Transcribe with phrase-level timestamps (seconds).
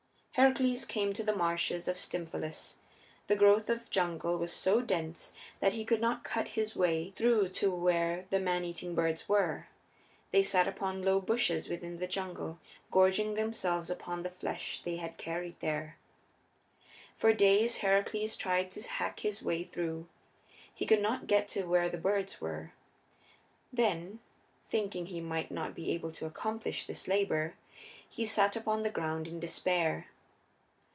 [0.35, 2.75] Heracles came to the marshes of Stymphalus.
[3.27, 7.49] The growth of jungle was so dense that he could not cut his way through
[7.49, 9.67] to where the man eating birds were;
[10.31, 12.59] they sat upon low bushes within the jungle,
[12.91, 15.97] gorging themselves upon the flesh they had carried there.
[17.17, 20.07] For days Heracles tried to hack his way through.
[20.73, 22.71] He could not get to where the birds were.
[23.73, 24.21] Then,
[24.63, 27.55] thinking he might not be able to accomplish this labor,
[28.09, 30.07] he sat upon the ground in despair.